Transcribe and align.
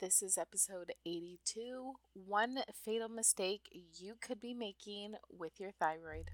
This 0.00 0.22
is 0.22 0.38
episode 0.38 0.92
82 1.06 1.92
One 2.14 2.58
Fatal 2.84 3.08
Mistake 3.08 3.62
You 3.98 4.14
Could 4.20 4.40
Be 4.40 4.54
Making 4.54 5.14
with 5.30 5.58
Your 5.58 5.70
Thyroid. 5.72 6.30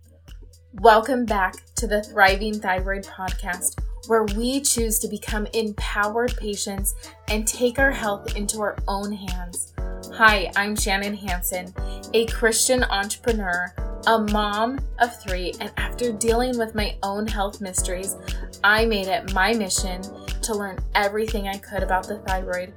Welcome 0.74 1.24
back 1.24 1.54
to 1.76 1.86
the 1.86 2.02
Thriving 2.02 2.60
Thyroid 2.60 3.04
Podcast, 3.04 3.80
where 4.06 4.24
we 4.24 4.60
choose 4.60 4.98
to 5.00 5.08
become 5.08 5.46
empowered 5.54 6.36
patients 6.36 6.94
and 7.28 7.46
take 7.46 7.78
our 7.78 7.90
health 7.90 8.36
into 8.36 8.60
our 8.60 8.76
own 8.86 9.12
hands. 9.12 9.74
Hi, 10.14 10.50
I'm 10.56 10.76
Shannon 10.76 11.14
Hanson, 11.14 11.72
a 12.14 12.26
Christian 12.26 12.84
entrepreneur, 12.84 13.74
a 14.06 14.18
mom 14.18 14.78
of 14.98 15.20
three, 15.22 15.54
and 15.60 15.72
after 15.76 16.12
dealing 16.12 16.58
with 16.58 16.74
my 16.74 16.96
own 17.02 17.26
health 17.26 17.60
mysteries, 17.60 18.16
I 18.62 18.84
made 18.86 19.08
it 19.08 19.32
my 19.32 19.52
mission 19.54 20.02
to 20.42 20.54
learn 20.54 20.78
everything 20.94 21.48
I 21.48 21.58
could 21.58 21.82
about 21.82 22.08
the 22.08 22.18
thyroid. 22.20 22.72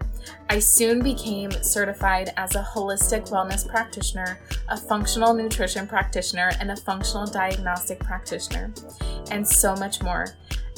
I 0.50 0.60
soon 0.60 1.02
became 1.02 1.52
certified 1.52 2.34
as 2.38 2.56
a 2.56 2.64
holistic 2.64 3.30
wellness 3.30 3.68
practitioner, 3.68 4.40
a 4.70 4.78
functional 4.78 5.34
nutrition 5.34 5.88
practitioner, 5.88 6.52
and 6.60 6.72
a 6.72 6.76
functional 6.76 7.26
diagnostic 7.26 8.00
practitioner, 8.00 8.74
and 9.32 9.48
so 9.48 9.76
much 9.76 10.02
more. 10.02 10.28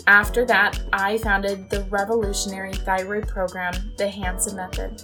After 0.07 0.45
that, 0.45 0.79
I 0.91 1.17
founded 1.19 1.69
the 1.69 1.83
revolutionary 1.85 2.73
thyroid 2.73 3.27
program, 3.27 3.93
the 3.97 4.09
Hanson 4.09 4.55
Method. 4.55 5.03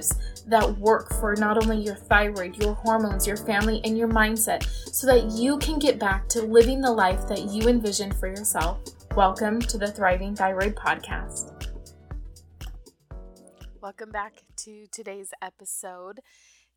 that 0.47 0.77
work 0.77 1.09
for 1.19 1.35
not 1.35 1.61
only 1.61 1.83
your 1.83 1.95
thyroid, 1.95 2.55
your 2.57 2.73
hormones, 2.73 3.27
your 3.27 3.37
family, 3.37 3.81
and 3.83 3.97
your 3.97 4.07
mindset 4.07 4.63
so 4.93 5.07
that 5.07 5.31
you 5.31 5.57
can 5.59 5.79
get 5.79 5.99
back 5.99 6.27
to 6.29 6.41
living 6.41 6.81
the 6.81 6.91
life 6.91 7.27
that 7.27 7.45
you 7.45 7.67
envisioned 7.67 8.15
for 8.15 8.27
yourself. 8.27 8.79
Welcome 9.15 9.59
to 9.61 9.77
the 9.77 9.91
Thriving 9.91 10.35
Thyroid 10.35 10.75
Podcast. 10.75 11.67
Welcome 13.81 14.11
back 14.11 14.43
to 14.57 14.85
today's 14.91 15.31
episode. 15.41 16.19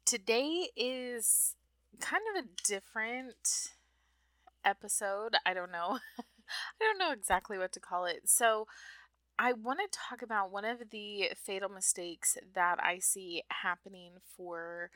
Today 0.06 0.68
is 0.76 1.54
kind 2.00 2.22
of 2.34 2.44
a 2.44 2.48
different 2.66 3.70
episode. 4.64 5.34
I 5.46 5.54
don't 5.54 5.70
know. 5.70 5.98
I 6.18 6.80
don't 6.80 6.98
know 6.98 7.12
exactly 7.12 7.58
what 7.58 7.72
to 7.72 7.80
call 7.80 8.06
it. 8.06 8.22
So, 8.26 8.66
I 9.38 9.52
want 9.52 9.80
to 9.80 9.98
talk 9.98 10.22
about 10.22 10.52
one 10.52 10.64
of 10.64 10.90
the 10.90 11.30
fatal 11.36 11.68
mistakes 11.68 12.36
that 12.54 12.78
I 12.82 12.98
see 13.00 13.42
happening 13.62 14.12
for 14.36 14.90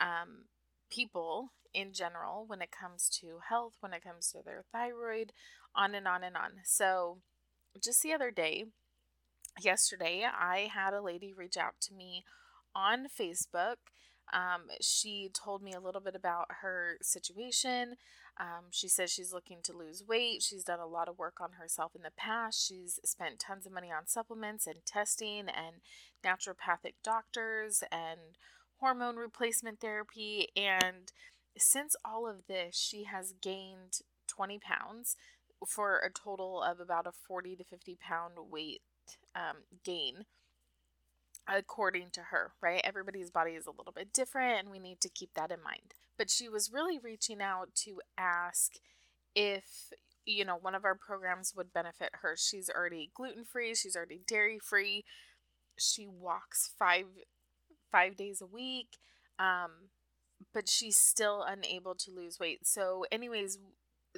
um, 0.00 0.46
people 0.90 1.52
in 1.74 1.92
general 1.92 2.44
when 2.46 2.62
it 2.62 2.70
comes 2.70 3.08
to 3.20 3.40
health, 3.48 3.74
when 3.80 3.92
it 3.92 4.02
comes 4.02 4.30
to 4.32 4.38
their 4.42 4.64
thyroid, 4.72 5.32
on 5.74 5.94
and 5.94 6.08
on 6.08 6.24
and 6.24 6.36
on. 6.36 6.52
So, 6.64 7.18
just 7.82 8.02
the 8.02 8.12
other 8.12 8.30
day, 8.30 8.64
yesterday, 9.60 10.24
I 10.26 10.70
had 10.72 10.94
a 10.94 11.02
lady 11.02 11.32
reach 11.32 11.56
out 11.56 11.74
to 11.82 11.94
me 11.94 12.24
on 12.74 13.06
Facebook. 13.08 13.76
Um, 14.32 14.68
she 14.80 15.30
told 15.32 15.62
me 15.62 15.72
a 15.72 15.80
little 15.80 16.00
bit 16.00 16.14
about 16.14 16.46
her 16.62 16.96
situation. 17.02 17.96
Um, 18.40 18.66
she 18.70 18.88
says 18.88 19.10
she's 19.10 19.32
looking 19.32 19.58
to 19.64 19.76
lose 19.76 20.02
weight. 20.06 20.42
She's 20.42 20.64
done 20.64 20.80
a 20.80 20.86
lot 20.86 21.08
of 21.08 21.18
work 21.18 21.40
on 21.40 21.52
herself 21.52 21.92
in 21.94 22.02
the 22.02 22.10
past. 22.16 22.66
She's 22.66 22.98
spent 23.04 23.38
tons 23.38 23.66
of 23.66 23.72
money 23.72 23.90
on 23.92 24.06
supplements 24.06 24.66
and 24.66 24.84
testing 24.86 25.46
and 25.48 25.76
naturopathic 26.24 26.94
doctors 27.04 27.82
and 27.92 28.38
hormone 28.80 29.16
replacement 29.16 29.80
therapy. 29.80 30.48
And 30.56 31.12
since 31.56 31.94
all 32.04 32.26
of 32.26 32.46
this, 32.48 32.76
she 32.76 33.04
has 33.04 33.34
gained 33.40 34.00
20 34.28 34.58
pounds 34.58 35.16
for 35.66 35.98
a 35.98 36.10
total 36.10 36.62
of 36.62 36.80
about 36.80 37.06
a 37.06 37.12
40 37.12 37.56
to 37.56 37.64
50 37.64 37.98
pound 38.00 38.34
weight 38.50 38.82
um, 39.34 39.58
gain 39.84 40.24
according 41.48 42.10
to 42.12 42.20
her, 42.30 42.52
right? 42.60 42.80
Everybody's 42.84 43.30
body 43.30 43.52
is 43.52 43.66
a 43.66 43.72
little 43.72 43.92
bit 43.92 44.12
different, 44.12 44.60
and 44.60 44.70
we 44.70 44.78
need 44.78 45.00
to 45.00 45.08
keep 45.08 45.34
that 45.34 45.50
in 45.50 45.62
mind. 45.62 45.94
But 46.16 46.30
she 46.30 46.48
was 46.48 46.72
really 46.72 46.98
reaching 46.98 47.40
out 47.40 47.74
to 47.84 48.00
ask 48.16 48.74
if, 49.34 49.92
you 50.24 50.44
know, 50.44 50.56
one 50.56 50.74
of 50.74 50.84
our 50.84 50.94
programs 50.94 51.54
would 51.56 51.72
benefit 51.72 52.10
her. 52.22 52.36
She's 52.36 52.70
already 52.70 53.10
gluten 53.14 53.44
free, 53.44 53.74
she's 53.74 53.96
already 53.96 54.20
dairy 54.26 54.58
free, 54.58 55.04
she 55.78 56.06
walks 56.06 56.70
five 56.78 57.06
five 57.90 58.16
days 58.16 58.40
a 58.40 58.46
week, 58.46 58.96
um, 59.38 59.90
but 60.54 60.68
she's 60.68 60.96
still 60.96 61.44
unable 61.46 61.94
to 61.94 62.10
lose 62.10 62.38
weight. 62.38 62.66
So, 62.66 63.04
anyways, 63.12 63.58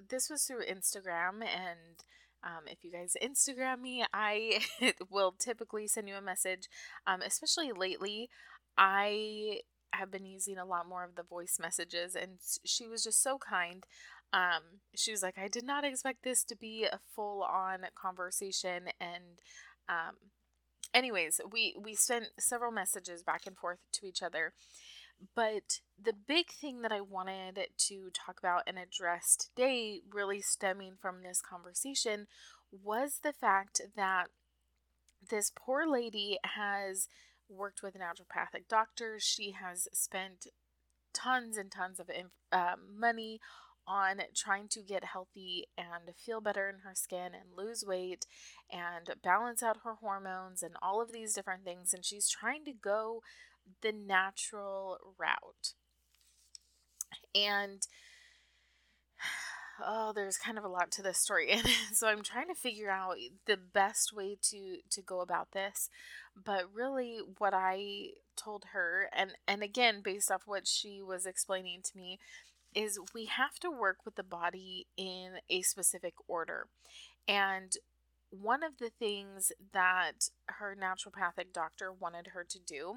this 0.09 0.31
was 0.31 0.45
through 0.45 0.65
Instagram 0.65 1.43
and 1.43 2.05
um, 2.45 2.65
if 2.67 2.79
you 2.83 2.93
guys 2.93 3.17
Instagram 3.23 3.81
me, 3.81 4.05
I 4.13 4.61
will 5.11 5.35
typically 5.39 5.87
send 5.87 6.09
you 6.09 6.17
a 6.17 6.23
message. 6.23 6.69
Um, 7.07 7.23
especially 7.23 7.73
lately, 7.73 8.29
I 8.77 9.61
have 9.93 10.11
been 10.11 10.27
using 10.27 10.59
a 10.59 10.65
lot 10.65 10.89
more 10.89 11.05
of 11.05 11.15
the 11.15 11.23
voice 11.23 11.59
messages, 11.61 12.15
and 12.15 12.33
she 12.65 12.87
was 12.87 13.03
just 13.03 13.23
so 13.23 13.39
kind. 13.39 13.85
Um, 14.33 14.81
she 14.95 15.11
was 15.13 15.23
like, 15.23 15.39
I 15.39 15.49
did 15.49 15.65
not 15.65 15.85
expect 15.85 16.25
this 16.25 16.45
to 16.45 16.57
be 16.57 16.85
a 16.85 16.99
full 17.15 17.43
on 17.43 17.87
conversation. 17.95 18.89
And, 19.01 19.39
um, 19.89 20.17
anyways, 20.93 21.41
we, 21.51 21.77
we 21.81 21.95
sent 21.95 22.27
several 22.39 22.73
messages 22.73 23.23
back 23.23 23.43
and 23.47 23.57
forth 23.57 23.79
to 23.93 24.07
each 24.07 24.23
other. 24.23 24.53
But 25.35 25.81
the 26.03 26.13
big 26.13 26.51
thing 26.51 26.83
that 26.83 26.93
I 26.93 27.01
wanted 27.01 27.59
to 27.77 28.11
talk 28.13 28.39
about 28.39 28.63
and 28.67 28.79
address 28.79 29.37
today, 29.37 30.01
really 30.11 30.41
stemming 30.41 30.95
from 31.01 31.23
this 31.23 31.41
conversation, 31.41 32.27
was 32.71 33.21
the 33.23 33.33
fact 33.33 33.81
that 33.97 34.27
this 35.31 35.53
poor 35.55 35.87
lady 35.87 36.39
has 36.45 37.09
worked 37.49 37.83
with 37.83 37.95
naturopathic 37.95 38.69
doctors. 38.69 39.23
She 39.23 39.53
has 39.53 39.89
spent 39.93 40.49
tons 41.13 41.57
and 41.57 41.71
tons 41.71 42.01
of 42.01 42.11
uh, 42.53 42.75
money 42.99 43.41
on 43.87 44.21
trying 44.35 44.67
to 44.69 44.81
get 44.81 45.05
healthy 45.05 45.67
and 45.77 46.15
feel 46.17 46.41
better 46.41 46.69
in 46.69 46.81
her 46.81 46.95
skin 46.95 47.33
and 47.35 47.57
lose 47.57 47.85
weight 47.87 48.27
and 48.73 49.15
balance 49.23 49.63
out 49.63 49.79
her 49.85 49.95
hormones 49.95 50.63
and 50.63 50.75
all 50.81 51.03
of 51.03 51.13
these 51.13 51.35
different 51.35 51.65
things. 51.65 51.93
And 51.93 52.05
she's 52.05 52.29
trying 52.29 52.65
to 52.65 52.73
go 52.73 53.23
the 53.83 53.93
natural 53.93 54.99
route. 55.19 55.75
And 57.35 57.87
oh, 59.85 60.13
there's 60.15 60.37
kind 60.37 60.59
of 60.59 60.65
a 60.65 60.69
lot 60.69 60.91
to 60.93 61.03
this 61.03 61.19
story, 61.19 61.51
and 61.51 61.67
so 61.93 62.09
I'm 62.09 62.23
trying 62.23 62.49
to 62.49 62.55
figure 62.55 62.91
out 62.91 63.17
the 63.47 63.57
best 63.57 64.13
way 64.13 64.37
to 64.51 64.79
to 64.91 65.03
go 65.03 65.21
about 65.21 65.53
this. 65.53 65.89
But 66.43 66.65
really, 66.73 67.19
what 67.39 67.55
I 67.55 68.11
told 68.37 68.67
her, 68.73 69.09
and 69.13 69.33
and 69.47 69.63
again, 69.63 70.01
based 70.03 70.31
off 70.31 70.43
what 70.47 70.67
she 70.67 71.03
was 71.03 71.27
explaining 71.27 71.83
to 71.85 71.97
me, 71.97 72.19
is 72.75 72.99
we 73.15 73.27
have 73.27 73.59
to 73.61 73.71
work 73.71 73.99
with 74.05 74.17
the 74.17 74.23
body 74.23 74.87
in 74.97 75.35
a 75.49 75.63
specific 75.63 76.15
order, 76.29 76.67
and 77.29 77.73
one 78.31 78.65
of 78.65 78.79
the 78.79 78.91
things 78.91 79.53
that 79.73 80.31
her 80.47 80.77
naturopathic 80.81 81.53
doctor 81.53 81.93
wanted 81.93 82.29
her 82.29 82.45
to 82.49 82.59
do 82.59 82.97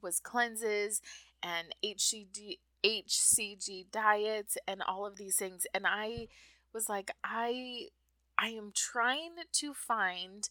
was 0.00 0.20
cleanses 0.20 1.00
and 1.42 1.74
HCG 1.82 2.58
HCG 2.84 3.86
diets 3.90 4.56
and 4.66 4.82
all 4.82 5.06
of 5.06 5.16
these 5.16 5.36
things 5.36 5.66
and 5.74 5.86
I 5.86 6.28
was 6.72 6.88
like 6.88 7.10
I 7.24 7.88
I 8.38 8.48
am 8.48 8.72
trying 8.74 9.34
to 9.52 9.74
find 9.74 10.48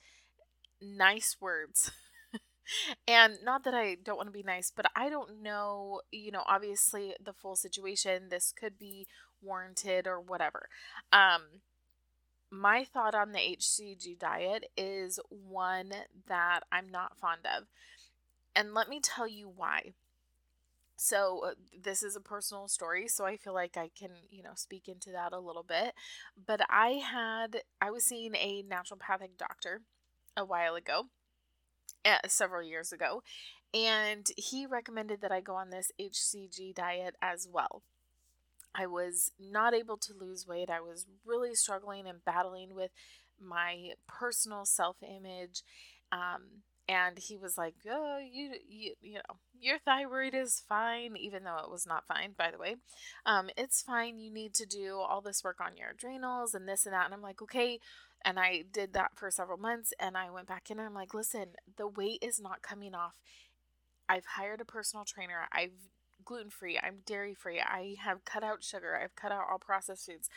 nice 0.82 1.38
words. 1.40 1.92
and 3.08 3.38
not 3.44 3.64
that 3.64 3.74
I 3.74 3.96
don't 4.04 4.18
want 4.18 4.28
to 4.28 4.34
be 4.34 4.44
nice, 4.44 4.72
but 4.76 4.86
I 4.96 5.10
don't 5.10 5.42
know, 5.42 6.02
you 6.12 6.32
know, 6.32 6.44
obviously 6.48 7.14
the 7.24 7.34
full 7.34 7.56
situation. 7.56 8.30
This 8.30 8.54
could 8.58 8.78
be 8.80 9.08
warranted 9.42 10.08
or 10.08 10.20
whatever. 10.20 10.68
Um 11.12 11.62
my 12.52 12.84
thought 12.84 13.16
on 13.16 13.32
the 13.32 13.40
HCG 13.40 14.20
diet 14.20 14.66
is 14.76 15.20
one 15.30 15.94
that 16.28 16.62
I'm 16.72 16.90
not 16.90 17.18
fond 17.18 17.42
of. 17.46 17.68
And 18.56 18.74
let 18.74 18.90
me 18.90 19.00
tell 19.00 19.28
you 19.28 19.50
why. 19.50 19.94
So, 20.96 21.44
uh, 21.46 21.54
this 21.82 22.04
is 22.04 22.16
a 22.16 22.22
personal 22.22 22.68
story, 22.68 23.08
so 23.08 23.26
I 23.26 23.36
feel 23.36 23.54
like 23.54 23.76
I 23.76 23.90
can, 23.98 24.12
you 24.30 24.44
know, 24.44 24.52
speak 24.56 24.88
into 24.88 25.10
that 25.12 25.34
a 25.34 25.40
little 25.40 25.64
bit. 25.64 25.94
But 26.46 26.62
I 26.70 27.02
had, 27.04 27.64
I 27.82 27.90
was 27.90 28.06
seeing 28.06 28.36
a 28.36 28.64
naturopathic 28.64 29.38
doctor 29.38 29.82
a 30.38 30.46
while 30.46 30.76
ago, 30.76 31.08
uh, 32.06 32.20
several 32.28 32.64
years 32.64 32.92
ago, 32.92 33.24
And 33.74 34.28
he 34.38 34.66
recommended 34.68 35.22
that 35.22 35.32
I 35.32 35.42
go 35.42 35.56
on 35.56 35.72
this 35.72 35.92
HCG 36.00 36.74
diet 36.74 37.16
as 37.22 37.48
well. 37.52 37.84
I 38.76 38.88
was 38.88 39.32
not 39.40 39.74
able 39.74 39.98
to 39.98 40.14
lose 40.14 40.48
weight. 40.48 40.70
I 40.70 40.80
was 40.82 41.06
really 41.26 41.56
struggling 41.56 42.08
and 42.08 42.24
battling 42.26 42.76
with 42.76 42.92
my 43.40 43.92
personal 44.08 44.66
self 44.66 44.98
image. 45.04 45.64
Um, 46.12 46.64
and 46.92 47.18
he 47.18 47.38
was 47.38 47.58
like, 47.58 47.76
"Oh, 47.90 48.20
you, 48.20 48.56
you, 48.68 48.94
you 49.02 49.14
know, 49.16 49.38
your 49.60 49.80
thyroid 49.80 50.34
is 50.34 50.62
fine, 50.68 51.16
even 51.16 51.44
though 51.44 51.60
it 51.64 51.72
was 51.72 51.88
not 51.88 52.06
fine, 52.06 52.34
by 52.38 52.52
the 52.52 52.58
way. 52.58 52.76
Um, 53.26 53.50
it's 53.58 53.82
fine. 53.82 54.18
You 54.20 54.32
need 54.32 54.54
to 54.56 54.66
do 54.66 54.98
all 54.98 55.22
this 55.22 55.44
work 55.44 55.62
on 55.62 55.78
your 55.78 55.92
adrenals 55.92 56.54
and 56.54 56.68
this 56.68 56.86
and 56.86 56.94
that." 56.94 57.06
And 57.06 57.14
I'm 57.14 57.22
like, 57.22 57.42
"Okay." 57.42 57.80
And 58.24 58.40
I 58.40 58.64
did 58.72 58.94
that 58.94 59.12
for 59.16 59.32
several 59.32 59.58
months, 59.58 59.94
and 60.00 60.18
I 60.18 60.30
went 60.30 60.48
back 60.48 60.70
in. 60.70 60.80
and 60.80 60.88
I'm 60.88 60.94
like, 60.94 61.14
"Listen, 61.14 61.56
the 61.78 61.88
weight 61.88 62.20
is 62.22 62.40
not 62.40 62.62
coming 62.62 62.94
off. 62.94 63.14
I've 64.10 64.26
hired 64.36 64.62
a 64.62 64.66
personal 64.66 65.06
trainer. 65.06 65.48
I've 65.52 65.72
gluten 66.26 66.52
free. 66.52 66.78
I'm 66.78 67.00
dairy 67.06 67.34
free. 67.34 67.60
I 67.60 67.96
have 68.04 68.26
cut 68.26 68.44
out 68.44 68.64
sugar. 68.64 69.00
I've 69.02 69.16
cut 69.16 69.32
out 69.32 69.46
all 69.50 69.60
processed 69.60 70.06
foods. 70.06 70.30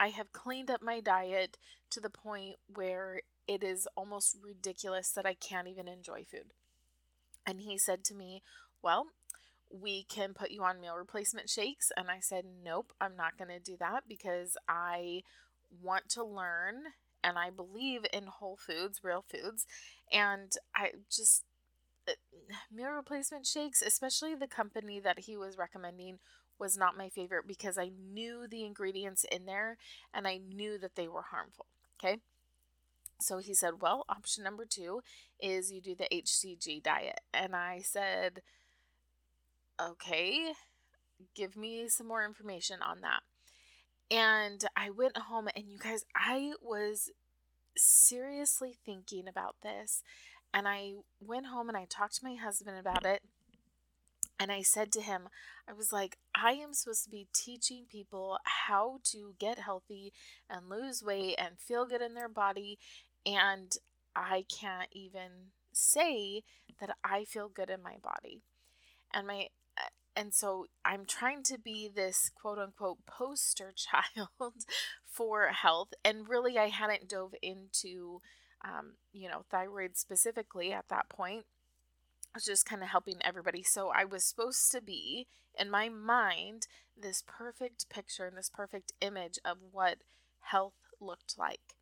I 0.00 0.08
have 0.08 0.32
cleaned 0.32 0.70
up 0.70 0.82
my 0.82 1.00
diet 1.00 1.58
to 1.90 2.00
the 2.00 2.08
point 2.08 2.56
where 2.72 3.20
it 3.46 3.62
is 3.62 3.86
almost 3.96 4.38
ridiculous 4.42 5.10
that 5.10 5.26
I 5.26 5.34
can't 5.34 5.68
even 5.68 5.86
enjoy 5.88 6.24
food. 6.24 6.54
And 7.46 7.60
he 7.60 7.76
said 7.76 8.02
to 8.04 8.14
me, 8.14 8.42
Well, 8.82 9.08
we 9.70 10.04
can 10.04 10.32
put 10.32 10.50
you 10.50 10.62
on 10.64 10.80
meal 10.80 10.96
replacement 10.96 11.50
shakes. 11.50 11.92
And 11.96 12.10
I 12.10 12.20
said, 12.20 12.44
Nope, 12.64 12.94
I'm 12.98 13.14
not 13.14 13.36
going 13.36 13.50
to 13.50 13.60
do 13.60 13.76
that 13.78 14.04
because 14.08 14.56
I 14.66 15.22
want 15.82 16.08
to 16.10 16.24
learn 16.24 16.76
and 17.22 17.38
I 17.38 17.50
believe 17.50 18.06
in 18.10 18.24
whole 18.24 18.56
foods, 18.56 19.00
real 19.04 19.24
foods. 19.28 19.66
And 20.10 20.50
I 20.74 20.92
just, 21.10 21.44
uh, 22.08 22.12
meal 22.72 22.90
replacement 22.90 23.46
shakes, 23.46 23.82
especially 23.82 24.34
the 24.34 24.48
company 24.48 24.98
that 24.98 25.20
he 25.20 25.36
was 25.36 25.58
recommending, 25.58 26.20
was 26.60 26.76
not 26.76 26.96
my 26.96 27.08
favorite 27.08 27.48
because 27.48 27.78
I 27.78 27.90
knew 28.12 28.46
the 28.48 28.64
ingredients 28.64 29.24
in 29.32 29.46
there 29.46 29.78
and 30.14 30.28
I 30.28 30.36
knew 30.36 30.78
that 30.78 30.94
they 30.94 31.08
were 31.08 31.22
harmful. 31.22 31.66
Okay. 31.98 32.18
So 33.20 33.38
he 33.38 33.54
said, 33.54 33.80
Well, 33.80 34.04
option 34.08 34.44
number 34.44 34.64
two 34.64 35.00
is 35.40 35.72
you 35.72 35.80
do 35.80 35.94
the 35.94 36.08
HCG 36.12 36.82
diet. 36.82 37.20
And 37.34 37.56
I 37.56 37.80
said, 37.82 38.42
Okay, 39.80 40.52
give 41.34 41.56
me 41.56 41.88
some 41.88 42.06
more 42.06 42.24
information 42.24 42.80
on 42.82 43.00
that. 43.00 43.22
And 44.10 44.64
I 44.76 44.90
went 44.90 45.16
home, 45.16 45.48
and 45.54 45.66
you 45.68 45.78
guys, 45.78 46.04
I 46.16 46.52
was 46.60 47.10
seriously 47.76 48.76
thinking 48.84 49.28
about 49.28 49.56
this. 49.62 50.02
And 50.52 50.66
I 50.66 50.94
went 51.20 51.46
home 51.46 51.68
and 51.68 51.78
I 51.78 51.86
talked 51.88 52.16
to 52.16 52.24
my 52.24 52.34
husband 52.34 52.76
about 52.76 53.06
it. 53.06 53.22
And 54.40 54.50
I 54.50 54.62
said 54.62 54.90
to 54.92 55.02
him, 55.02 55.28
I 55.68 55.74
was 55.74 55.92
like, 55.92 56.16
I 56.34 56.52
am 56.52 56.72
supposed 56.72 57.04
to 57.04 57.10
be 57.10 57.28
teaching 57.34 57.84
people 57.88 58.38
how 58.44 59.00
to 59.12 59.34
get 59.38 59.58
healthy 59.58 60.12
and 60.48 60.68
lose 60.68 61.02
weight 61.02 61.36
and 61.38 61.58
feel 61.58 61.84
good 61.86 62.00
in 62.00 62.14
their 62.14 62.28
body 62.28 62.78
and 63.26 63.76
I 64.16 64.44
can't 64.50 64.88
even 64.92 65.52
say 65.72 66.42
that 66.80 66.96
I 67.04 67.24
feel 67.24 67.48
good 67.48 67.70
in 67.70 67.82
my 67.82 67.96
body. 68.02 68.42
And 69.12 69.26
my 69.26 69.48
uh, 69.78 69.88
and 70.16 70.34
so 70.34 70.66
I'm 70.84 71.04
trying 71.06 71.42
to 71.44 71.58
be 71.58 71.88
this 71.94 72.30
quote 72.34 72.58
unquote 72.58 73.06
poster 73.06 73.72
child 73.76 74.54
for 75.04 75.48
health 75.48 75.90
and 76.04 76.28
really 76.28 76.58
I 76.58 76.68
hadn't 76.68 77.08
dove 77.08 77.34
into 77.42 78.20
um, 78.64 78.94
you 79.12 79.28
know 79.28 79.44
thyroid 79.50 79.96
specifically 79.96 80.72
at 80.72 80.88
that 80.88 81.08
point 81.08 81.44
I 82.32 82.36
was 82.36 82.44
just 82.44 82.66
kind 82.66 82.82
of 82.82 82.88
helping 82.88 83.16
everybody 83.22 83.62
so 83.62 83.90
I 83.94 84.04
was 84.04 84.24
supposed 84.24 84.70
to 84.72 84.80
be 84.80 85.26
in 85.58 85.70
my 85.70 85.88
mind 85.88 86.66
this 86.96 87.24
perfect 87.26 87.88
picture 87.88 88.26
and 88.26 88.36
this 88.36 88.50
perfect 88.52 88.92
image 89.00 89.38
of 89.44 89.58
what 89.72 89.98
health 90.40 90.74
looked 91.00 91.36
like 91.38 91.74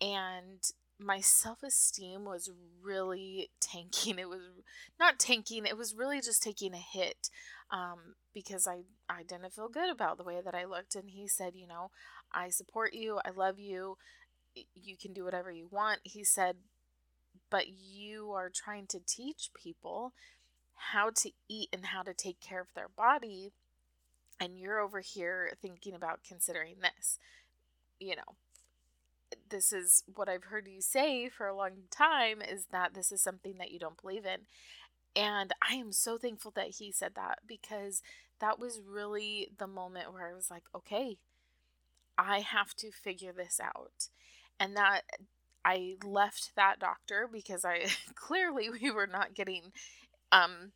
and 0.00 0.60
my 0.98 1.20
self 1.20 1.62
esteem 1.62 2.24
was 2.24 2.50
really 2.82 3.50
tanking. 3.60 4.18
It 4.18 4.28
was 4.28 4.42
not 4.98 5.18
tanking, 5.18 5.66
it 5.66 5.76
was 5.76 5.94
really 5.94 6.20
just 6.20 6.42
taking 6.42 6.74
a 6.74 6.78
hit 6.78 7.30
um, 7.70 8.14
because 8.32 8.66
I, 8.66 8.82
I 9.08 9.22
didn't 9.22 9.52
feel 9.52 9.68
good 9.68 9.90
about 9.90 10.18
the 10.18 10.24
way 10.24 10.40
that 10.44 10.54
I 10.54 10.64
looked. 10.64 10.94
And 10.94 11.10
he 11.10 11.26
said, 11.28 11.54
You 11.54 11.66
know, 11.66 11.90
I 12.32 12.50
support 12.50 12.94
you, 12.94 13.20
I 13.24 13.30
love 13.30 13.58
you, 13.58 13.96
you 14.74 14.96
can 14.96 15.12
do 15.12 15.24
whatever 15.24 15.50
you 15.50 15.68
want. 15.70 16.00
He 16.04 16.24
said, 16.24 16.56
But 17.50 17.66
you 17.68 18.32
are 18.32 18.50
trying 18.50 18.86
to 18.88 19.00
teach 19.06 19.50
people 19.54 20.12
how 20.74 21.10
to 21.10 21.30
eat 21.48 21.68
and 21.72 21.86
how 21.86 22.02
to 22.02 22.14
take 22.14 22.40
care 22.40 22.60
of 22.60 22.74
their 22.74 22.88
body. 22.88 23.52
And 24.40 24.58
you're 24.58 24.80
over 24.80 25.00
here 25.00 25.52
thinking 25.60 25.94
about 25.94 26.20
considering 26.26 26.76
this. 26.80 27.18
You 28.00 28.16
know, 28.16 28.36
this 29.48 29.72
is 29.72 30.02
what 30.12 30.28
I've 30.28 30.44
heard 30.44 30.66
you 30.68 30.80
say 30.80 31.28
for 31.28 31.46
a 31.46 31.56
long 31.56 31.84
time 31.90 32.42
is 32.42 32.66
that 32.72 32.94
this 32.94 33.12
is 33.12 33.22
something 33.22 33.54
that 33.58 33.70
you 33.70 33.78
don't 33.78 34.00
believe 34.00 34.26
in. 34.26 34.40
And 35.16 35.52
I 35.62 35.74
am 35.74 35.92
so 35.92 36.18
thankful 36.18 36.52
that 36.56 36.74
he 36.78 36.90
said 36.90 37.12
that 37.14 37.38
because 37.46 38.02
that 38.40 38.58
was 38.58 38.80
really 38.84 39.48
the 39.56 39.68
moment 39.68 40.12
where 40.12 40.28
I 40.28 40.34
was 40.34 40.50
like, 40.50 40.64
okay, 40.74 41.18
I 42.18 42.40
have 42.40 42.74
to 42.74 42.90
figure 42.90 43.32
this 43.32 43.60
out. 43.62 44.08
And 44.58 44.76
that 44.76 45.02
I 45.64 45.96
left 46.04 46.52
that 46.56 46.78
doctor 46.78 47.28
because 47.30 47.64
I 47.64 47.86
clearly 48.14 48.70
we 48.70 48.90
were 48.90 49.06
not 49.06 49.34
getting 49.34 49.72
um 50.32 50.72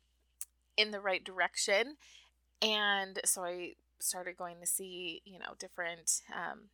in 0.77 0.91
the 0.91 1.01
right 1.01 1.23
direction. 1.23 1.97
And 2.61 3.19
so 3.25 3.43
I 3.43 3.73
started 3.99 4.37
going 4.37 4.57
to 4.61 4.65
see, 4.65 5.21
you 5.25 5.37
know, 5.39 5.53
different 5.59 6.21
um, 6.33 6.69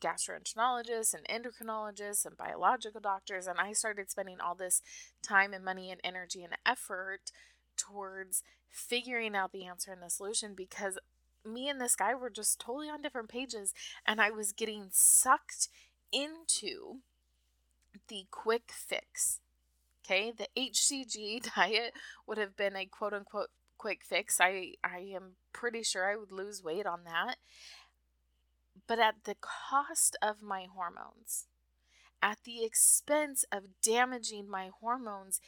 gastroenterologists 0.00 1.14
and 1.14 1.26
endocrinologists 1.26 2.24
and 2.24 2.36
biological 2.36 3.00
doctors. 3.00 3.48
And 3.48 3.58
I 3.58 3.72
started 3.72 4.10
spending 4.10 4.40
all 4.40 4.54
this 4.54 4.80
time 5.22 5.52
and 5.52 5.64
money 5.64 5.90
and 5.90 6.00
energy 6.04 6.44
and 6.44 6.56
effort 6.64 7.32
towards 7.76 8.42
figuring 8.70 9.34
out 9.34 9.52
the 9.52 9.66
answer 9.66 9.92
and 9.92 10.02
the 10.02 10.10
solution 10.10 10.54
because 10.54 10.98
me 11.44 11.68
and 11.68 11.80
this 11.80 11.96
guy 11.96 12.14
were 12.14 12.30
just 12.30 12.60
totally 12.60 12.88
on 12.88 13.02
different 13.02 13.28
pages. 13.28 13.74
And 14.06 14.20
I 14.20 14.30
was 14.30 14.52
getting 14.52 14.88
sucked 14.92 15.68
into 16.12 16.98
the 18.08 18.26
quick 18.30 18.70
fix. 18.72 19.40
Okay, 20.04 20.32
the 20.36 20.48
HCG 20.56 21.52
diet 21.56 21.92
would 22.26 22.38
have 22.38 22.56
been 22.56 22.76
a 22.76 22.86
quote 22.86 23.12
unquote 23.12 23.50
quick 23.76 24.02
fix. 24.04 24.40
I, 24.40 24.74
I 24.82 24.98
am 25.14 25.32
pretty 25.52 25.82
sure 25.82 26.10
I 26.10 26.16
would 26.16 26.32
lose 26.32 26.62
weight 26.62 26.86
on 26.86 27.04
that 27.04 27.36
but 28.88 28.98
at 28.98 29.24
the 29.24 29.36
cost 29.40 30.16
of 30.20 30.42
my 30.42 30.66
hormones, 30.74 31.46
at 32.22 32.38
the 32.44 32.64
expense 32.64 33.44
of 33.52 33.80
damaging 33.82 34.48
my 34.48 34.70
hormones 34.80 35.40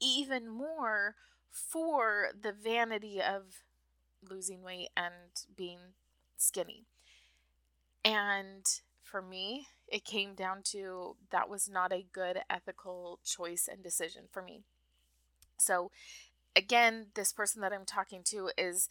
even 0.00 0.48
more 0.48 1.14
for 1.50 2.30
the 2.38 2.52
vanity 2.52 3.20
of 3.22 3.62
losing 4.28 4.62
weight 4.62 4.88
and 4.96 5.44
being 5.56 5.94
skinny. 6.36 6.84
And 8.04 8.66
for 9.10 9.22
me, 9.22 9.66
it 9.88 10.04
came 10.04 10.34
down 10.34 10.62
to 10.72 11.16
that 11.30 11.48
was 11.48 11.68
not 11.68 11.92
a 11.92 12.06
good 12.12 12.38
ethical 12.48 13.18
choice 13.24 13.68
and 13.70 13.82
decision 13.82 14.24
for 14.30 14.42
me. 14.42 14.62
So, 15.58 15.90
again, 16.54 17.08
this 17.14 17.32
person 17.32 17.60
that 17.62 17.72
I'm 17.72 17.84
talking 17.84 18.22
to 18.26 18.50
is 18.56 18.88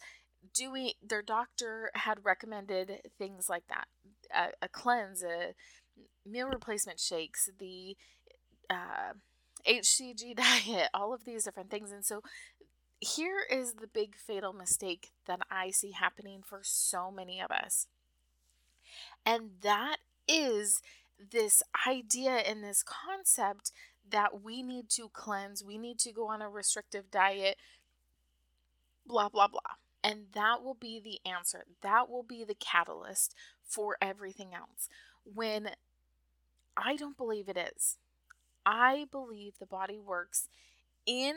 doing 0.54 0.92
their 1.02 1.22
doctor 1.22 1.90
had 1.94 2.24
recommended 2.24 3.00
things 3.18 3.48
like 3.48 3.64
that 3.68 3.86
a, 4.34 4.48
a 4.62 4.68
cleanse 4.68 5.22
a 5.22 5.54
meal 6.26 6.48
replacement 6.48 6.98
shakes 6.98 7.50
the 7.58 7.96
uh, 8.68 9.12
hcg 9.66 10.34
diet 10.66 10.88
all 10.94 11.12
of 11.12 11.24
these 11.24 11.44
different 11.44 11.70
things 11.70 11.92
and 11.92 12.04
so 12.04 12.22
here 13.00 13.40
is 13.50 13.74
the 13.74 13.86
big 13.86 14.14
fatal 14.16 14.52
mistake 14.52 15.10
that 15.26 15.40
i 15.50 15.70
see 15.70 15.92
happening 15.92 16.42
for 16.44 16.60
so 16.62 17.10
many 17.10 17.40
of 17.40 17.50
us 17.50 17.86
and 19.24 19.50
that 19.62 19.96
is 20.30 20.80
this 21.32 21.62
idea 21.86 22.30
and 22.30 22.62
this 22.62 22.82
concept 22.82 23.72
that 24.10 24.42
we 24.42 24.62
need 24.62 24.88
to 24.88 25.08
cleanse 25.12 25.62
we 25.62 25.76
need 25.76 25.98
to 25.98 26.12
go 26.12 26.28
on 26.28 26.40
a 26.40 26.48
restrictive 26.48 27.10
diet 27.10 27.56
blah 29.06 29.28
blah 29.28 29.46
blah 29.46 29.76
and 30.02 30.26
that 30.34 30.62
will 30.62 30.74
be 30.74 31.00
the 31.00 31.20
answer. 31.30 31.64
That 31.82 32.08
will 32.08 32.22
be 32.22 32.44
the 32.44 32.54
catalyst 32.54 33.34
for 33.64 33.96
everything 34.00 34.54
else. 34.54 34.88
When 35.24 35.70
I 36.76 36.96
don't 36.96 37.16
believe 37.16 37.48
it 37.48 37.56
is, 37.56 37.98
I 38.64 39.06
believe 39.10 39.54
the 39.58 39.66
body 39.66 39.98
works 39.98 40.48
in 41.06 41.34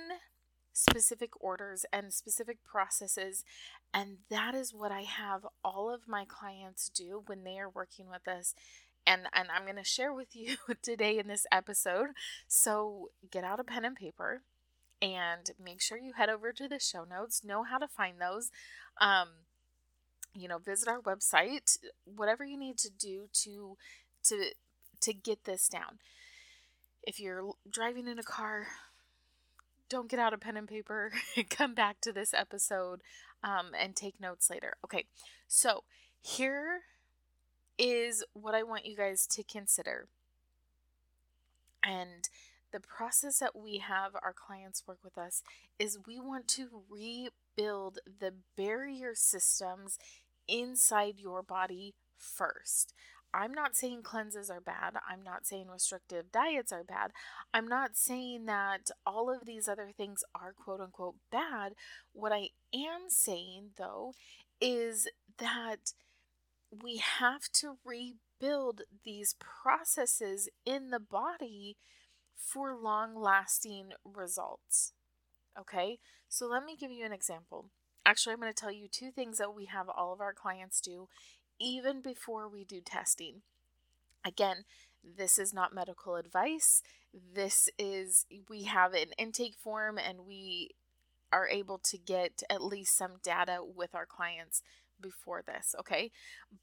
specific 0.72 1.32
orders 1.40 1.86
and 1.92 2.14
specific 2.14 2.64
processes. 2.64 3.44
And 3.94 4.18
that 4.30 4.56
is 4.56 4.74
what 4.74 4.92
I 4.92 5.02
have 5.02 5.46
all 5.64 5.94
of 5.94 6.08
my 6.08 6.26
clients 6.26 6.90
do 6.90 7.24
when 7.26 7.44
they 7.44 7.60
are 7.60 7.70
working 7.70 8.10
with 8.10 8.28
us. 8.28 8.56
And, 9.06 9.24
and 9.34 9.50
I'm 9.54 9.64
going 9.64 9.76
to 9.78 9.84
share 9.84 10.14
with 10.14 10.36
you 10.36 10.56
today 10.82 11.20
in 11.20 11.28
this 11.28 11.46
episode. 11.52 12.08
So 12.48 13.10
get 13.32 13.44
out 13.44 13.60
a 13.60 13.64
pen 13.64 13.86
and 13.86 13.96
paper 13.96 14.42
and 15.02 15.52
make 15.62 15.82
sure 15.82 15.98
you 15.98 16.14
head 16.14 16.30
over 16.30 16.54
to 16.54 16.68
the 16.70 16.80
show 16.80 17.04
notes, 17.04 17.44
know 17.44 17.64
how 17.64 17.78
to 17.78 17.88
find 17.88 18.22
those. 18.22 18.52
Um, 19.02 19.28
you 20.34 20.48
know, 20.48 20.58
visit 20.58 20.88
our 20.88 21.02
website, 21.02 21.78
whatever 22.06 22.46
you 22.46 22.58
need 22.58 22.78
to 22.80 22.90
do 22.90 23.28
to 23.34 23.78
to 24.24 24.52
to 25.02 25.14
get 25.14 25.44
this 25.44 25.68
down. 25.68 26.00
If 27.04 27.20
you're 27.20 27.52
driving 27.70 28.08
in 28.08 28.18
a 28.18 28.24
car, 28.24 28.68
don't 29.90 30.10
get 30.10 30.20
out 30.20 30.34
a 30.34 30.38
pen 30.38 30.58
and 30.58 30.68
paper. 30.68 31.12
Come 31.50 31.76
back 31.76 32.00
to 32.02 32.14
this 32.14 32.34
episode 32.34 33.02
um, 33.44 33.72
and 33.78 33.96
take 33.96 34.20
notes 34.20 34.50
later. 34.50 34.76
Okay, 34.86 35.06
so 35.48 35.84
here 36.22 36.82
is 37.78 38.24
what 38.34 38.56
I 38.56 38.64
want 38.64 38.86
you 38.86 38.96
guys 38.96 39.28
to 39.28 39.44
consider. 39.44 40.08
And 41.84 42.30
the 42.72 42.80
process 42.80 43.40
that 43.40 43.56
we 43.56 43.78
have 43.78 44.14
our 44.24 44.34
clients 44.34 44.84
work 44.88 45.00
with 45.04 45.18
us 45.18 45.44
is 45.78 46.00
we 46.08 46.20
want 46.20 46.48
to 46.50 46.84
rebuild 46.90 48.00
the 48.20 48.34
barrier 48.58 49.14
systems 49.14 50.00
inside 50.48 51.16
your 51.20 51.44
body 51.44 51.94
first. 52.18 52.94
I'm 53.34 53.52
not 53.52 53.76
saying 53.76 54.04
cleanses 54.04 54.50
are 54.50 54.62
bad. 54.62 54.94
I'm 55.10 55.24
not 55.24 55.48
saying 55.48 55.68
restrictive 55.68 56.32
diets 56.32 56.72
are 56.72 56.84
bad. 56.84 57.12
I'm 57.54 57.68
not 57.68 57.96
saying 57.96 58.46
that 58.46 58.92
all 59.06 59.34
of 59.34 59.46
these 59.46 59.68
other 59.68 59.90
things 59.96 60.24
are 60.36 60.54
quote 60.54 60.80
unquote 60.80 61.16
bad. 61.32 61.74
What 62.14 62.32
I 62.32 62.50
am 62.74 63.10
saying 63.10 63.72
though 63.78 64.14
is 64.62 65.08
that 65.40 65.94
we 66.82 66.98
have 66.98 67.50
to 67.54 67.78
rebuild 67.86 68.82
these 69.04 69.36
processes 69.40 70.50
in 70.66 70.90
the 70.90 71.00
body 71.00 71.78
for 72.36 72.76
long 72.76 73.16
lasting 73.16 73.92
results. 74.04 74.94
Okay, 75.60 76.00
so 76.28 76.48
let 76.48 76.64
me 76.64 76.76
give 76.76 76.92
you 76.92 77.06
an 77.06 77.14
example. 77.14 77.70
Actually, 78.06 78.34
I'm 78.34 78.40
going 78.42 78.52
to 78.52 78.60
tell 78.60 78.72
you 78.72 78.88
two 78.88 79.12
things 79.12 79.38
that 79.38 79.56
we 79.56 79.66
have 79.66 79.88
all 79.88 80.14
of 80.14 80.20
our 80.20 80.34
clients 80.34 80.82
do 80.82 81.08
even 81.60 82.02
before 82.02 82.50
we 82.50 82.64
do 82.64 82.82
testing. 82.82 83.42
Again, 84.26 84.66
this 85.04 85.38
is 85.38 85.54
not 85.54 85.74
medical 85.74 86.16
advice. 86.16 86.82
This 87.14 87.70
is, 87.78 88.26
we 88.50 88.64
have 88.64 88.94
an 88.94 89.12
intake 89.18 89.56
form 89.56 89.98
and 89.98 90.26
we 90.26 90.72
are 91.32 91.48
able 91.48 91.78
to 91.80 91.98
get 91.98 92.44
at 92.50 92.64
least 92.64 92.98
some 92.98 93.14
data 93.24 93.60
with 93.64 93.96
our 93.96 94.06
clients 94.06 94.62
before 95.04 95.44
this, 95.46 95.76
okay? 95.80 96.12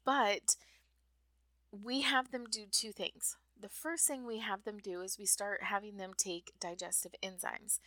But 0.03 0.57
we 1.71 2.01
have 2.01 2.31
them 2.31 2.45
do 2.51 2.65
two 2.69 2.91
things. 2.91 3.37
The 3.59 3.69
first 3.69 4.07
thing 4.07 4.25
we 4.25 4.39
have 4.39 4.63
them 4.63 4.79
do 4.79 5.01
is 5.01 5.19
we 5.19 5.25
start 5.25 5.63
having 5.63 5.97
them 5.97 6.11
take 6.17 6.51
digestive 6.59 7.13
enzymes. 7.23 7.79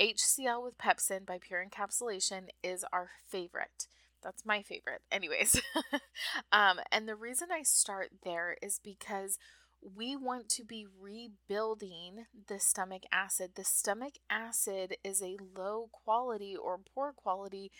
HCl 0.00 0.62
with 0.62 0.78
pepsin 0.78 1.26
by 1.26 1.38
Pure 1.38 1.66
Encapsulation 1.68 2.48
is 2.62 2.84
our 2.92 3.10
favorite. 3.28 3.86
That's 4.22 4.46
my 4.46 4.62
favorite. 4.62 5.02
Anyways, 5.10 5.60
um, 6.52 6.80
and 6.90 7.08
the 7.08 7.16
reason 7.16 7.48
I 7.52 7.62
start 7.62 8.10
there 8.24 8.56
is 8.62 8.80
because 8.82 9.38
we 9.82 10.14
want 10.14 10.48
to 10.50 10.64
be 10.64 10.86
rebuilding 11.00 12.26
the 12.48 12.60
stomach 12.60 13.02
acid. 13.12 13.52
The 13.54 13.64
stomach 13.64 14.14
acid 14.28 14.96
is 15.02 15.22
a 15.22 15.38
low 15.56 15.88
quality 15.92 16.54
or 16.54 16.80
poor 16.94 17.12
quality 17.12 17.70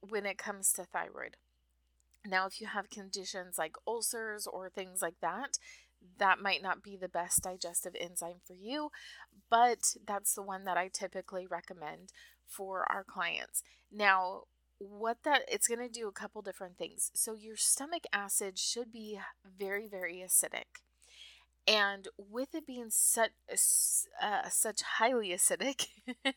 when 0.00 0.26
it 0.26 0.38
comes 0.38 0.72
to 0.72 0.84
thyroid. 0.84 1.36
Now, 2.26 2.46
if 2.46 2.60
you 2.60 2.66
have 2.66 2.90
conditions 2.90 3.58
like 3.58 3.76
ulcers 3.86 4.46
or 4.46 4.68
things 4.68 5.00
like 5.00 5.20
that, 5.22 5.58
that 6.18 6.40
might 6.40 6.62
not 6.62 6.82
be 6.82 6.96
the 6.96 7.08
best 7.08 7.42
digestive 7.42 7.94
enzyme 7.98 8.40
for 8.46 8.54
you, 8.54 8.90
but 9.50 9.94
that's 10.06 10.34
the 10.34 10.42
one 10.42 10.64
that 10.64 10.76
I 10.76 10.88
typically 10.92 11.46
recommend 11.46 12.12
for 12.46 12.90
our 12.90 13.04
clients. 13.04 13.62
Now, 13.92 14.42
what 14.78 15.18
that 15.24 15.42
it's 15.48 15.66
going 15.66 15.80
to 15.80 15.88
do 15.88 16.08
a 16.08 16.12
couple 16.12 16.42
different 16.42 16.78
things. 16.78 17.10
So 17.14 17.34
your 17.34 17.56
stomach 17.56 18.04
acid 18.12 18.58
should 18.58 18.92
be 18.92 19.18
very 19.58 19.88
very 19.88 20.24
acidic. 20.24 20.82
And 21.66 22.08
with 22.16 22.54
it 22.54 22.66
being 22.66 22.90
such 22.90 23.32
uh, 23.50 24.48
such 24.50 24.82
highly 24.82 25.30
acidic 25.30 25.86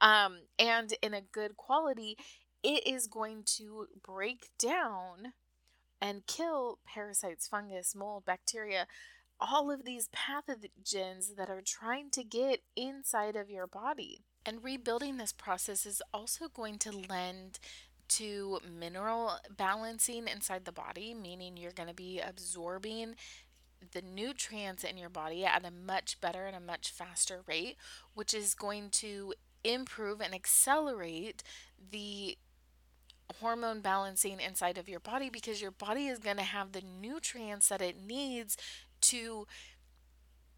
um, 0.00 0.38
and 0.58 0.94
in 1.02 1.14
a 1.14 1.20
good 1.20 1.56
quality, 1.56 2.16
it 2.62 2.86
is 2.86 3.06
going 3.06 3.42
to 3.56 3.86
break 4.02 4.50
down 4.58 5.32
and 6.00 6.26
kill 6.26 6.78
parasites, 6.86 7.46
fungus, 7.46 7.94
mold, 7.94 8.24
bacteria, 8.24 8.86
all 9.40 9.70
of 9.70 9.84
these 9.84 10.08
pathogens 10.08 11.36
that 11.36 11.48
are 11.48 11.62
trying 11.64 12.10
to 12.10 12.24
get 12.24 12.62
inside 12.76 13.36
of 13.36 13.50
your 13.50 13.66
body. 13.66 14.24
And 14.44 14.64
rebuilding 14.64 15.16
this 15.16 15.32
process 15.32 15.84
is 15.86 16.02
also 16.12 16.48
going 16.48 16.78
to 16.80 16.90
lend 16.90 17.58
to 18.08 18.58
mineral 18.68 19.32
balancing 19.56 20.26
inside 20.26 20.64
the 20.64 20.72
body, 20.72 21.14
meaning 21.14 21.56
you're 21.56 21.72
going 21.72 21.88
to 21.88 21.94
be 21.94 22.20
absorbing 22.20 23.14
the 23.92 24.02
nutrients 24.02 24.84
in 24.84 24.98
your 24.98 25.08
body 25.08 25.44
at 25.44 25.64
a 25.64 25.70
much 25.70 26.20
better 26.20 26.46
and 26.46 26.56
a 26.56 26.60
much 26.60 26.90
faster 26.90 27.42
rate, 27.46 27.76
which 28.14 28.34
is 28.34 28.54
going 28.54 28.90
to 28.90 29.32
improve 29.62 30.20
and 30.20 30.34
accelerate 30.34 31.42
the 31.90 32.36
hormone 33.40 33.80
balancing 33.80 34.40
inside 34.40 34.78
of 34.78 34.88
your 34.88 35.00
body 35.00 35.30
because 35.30 35.60
your 35.62 35.70
body 35.70 36.08
is 36.08 36.18
going 36.18 36.36
to 36.36 36.42
have 36.42 36.72
the 36.72 36.82
nutrients 37.00 37.68
that 37.68 37.82
it 37.82 37.96
needs 38.00 38.56
to 39.02 39.46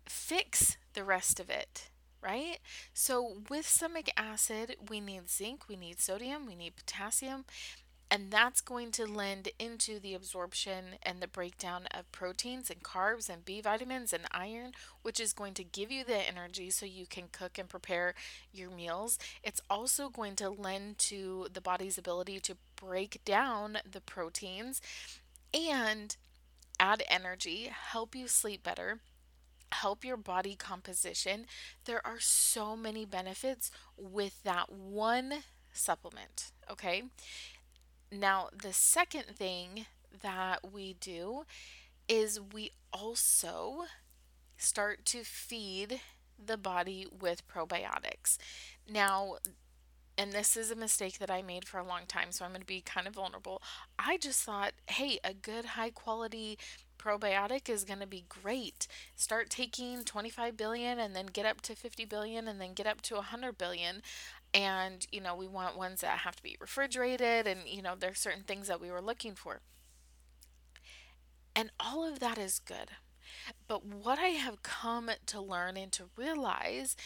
fix 0.09 0.77
the 0.95 1.05
rest 1.05 1.41
of 1.41 1.51
it 1.51 1.89
right? 2.25 2.59
So, 2.95 3.39
with 3.51 3.67
stomach 3.67 4.09
acid, 4.17 4.77
we 4.89 5.01
need 5.01 5.29
zinc, 5.29 5.65
we 5.69 5.75
need 5.75 5.99
sodium, 5.99 6.47
we 6.47 6.55
need 6.55 6.77
potassium, 6.77 7.45
and 8.13 8.31
that's 8.31 8.61
going 8.61 8.91
to 8.91 9.07
lend 9.07 9.49
into 9.59 9.99
the 9.99 10.13
absorption 10.13 10.97
and 11.03 11.21
the 11.21 11.27
breakdown 11.27 11.87
of 11.95 12.13
proteins 12.13 12.69
and 12.69 12.83
carbs 12.83 13.31
and 13.31 13.43
B 13.43 13.63
vitamins 13.63 14.13
and 14.13 14.25
iron, 14.31 14.73
which 15.01 15.19
is 15.19 15.33
going 15.33 15.55
to 15.55 15.65
give 15.65 15.91
you 15.91 16.05
the 16.05 16.29
energy 16.29 16.69
so 16.69 16.85
you 16.85 17.07
can 17.07 17.25
cook 17.33 17.57
and 17.57 17.71
prepare 17.71 18.13
your 18.53 18.71
meals. 18.71 19.19
It's 19.43 19.63
also 19.71 20.11
going 20.11 20.37
to 20.37 20.51
lend 20.51 20.99
to 20.99 21.47
the 21.51 21.63
body's 21.63 21.97
ability 21.97 22.39
to 22.41 22.57
break 22.77 23.25
down 23.25 23.79
the 23.91 24.03
proteins 24.03 24.83
and 25.55 26.15
add 26.79 27.03
energy, 27.09 27.71
help 27.73 28.15
you 28.15 28.29
sleep 28.29 28.63
better 28.63 29.01
help 29.77 30.05
your 30.05 30.19
body 30.19 30.55
composition. 30.55 31.47
There 31.87 32.07
are 32.07 32.21
so 32.21 32.77
many 32.77 33.07
benefits 33.07 33.71
with 33.97 34.43
that 34.43 34.71
one 34.71 35.45
supplement, 35.73 36.53
okay? 36.71 37.05
Now, 38.13 38.51
the 38.53 38.75
second 38.75 39.25
thing 39.25 39.87
that 40.21 40.71
we 40.71 40.93
do 41.01 41.45
is 42.09 42.39
we 42.39 42.73
also 42.93 43.85
start 44.59 45.07
to 45.07 45.25
feed 45.25 46.01
the 46.45 46.59
body 46.59 47.07
with 47.11 47.49
probiotics. 47.49 48.37
Now, 48.89 49.37
and 50.19 50.33
this 50.33 50.59
is 50.59 50.71
a 50.71 50.77
mistake 50.77 51.19
that 51.21 51.31
I 51.31 51.41
made 51.41 51.67
for 51.67 51.79
a 51.79 51.87
long 51.87 52.03
time, 52.07 52.33
so 52.33 52.45
I'm 52.45 52.51
going 52.51 52.61
to 52.61 52.67
be 52.67 52.83
kind 52.83 53.09
of 53.09 53.15
vulnerable. 53.15 53.63
I 53.99 54.19
just 54.19 54.43
thought, 54.43 54.73
hey, 54.89 55.19
a 55.25 55.33
good 55.33 55.65
high 55.65 55.91
quality 55.91 56.59
probiotic 56.99 57.69
is 57.69 57.85
going 57.85 58.01
to 58.01 58.07
be 58.07 58.25
great. 58.29 58.87
Start 59.17 59.51
taking 59.51 60.05
25 60.05 60.57
billion 60.57 60.99
and 60.99 61.17
then 61.17 61.27
get 61.27 61.47
up 61.47 61.61
to 61.63 61.75
50 61.75 62.05
billion 62.05 62.47
and 62.47 62.61
then 62.61 62.75
get 62.75 62.87
up 62.87 63.01
to 63.03 63.15
100 63.15 63.59
billion 63.59 64.03
and 64.55 65.07
you 65.13 65.21
know 65.21 65.35
we 65.35 65.47
want 65.47 65.77
ones 65.77 66.01
that 66.03 66.19
have 66.19 66.37
to 66.37 66.43
be 66.43 66.57
refrigerated 66.61 67.47
and 67.47 67.61
you 67.67 67.83
know 67.83 67.95
there's 67.99 68.19
certain 68.19 68.43
things 68.45 68.69
that 68.69 68.81
we 68.81 68.91
were 68.91 69.03
looking 69.03 69.35
for. 69.35 69.61
And 71.55 71.71
all 71.79 72.05
of 72.07 72.21
that 72.21 72.39
is 72.39 72.59
good. 72.59 72.91
But 73.67 73.85
what 73.85 74.19
i 74.19 74.29
have 74.29 74.63
come 74.63 75.11
to 75.27 75.41
learn 75.41 75.77
and 75.77 75.91
to 75.93 76.11
realize 76.17 76.97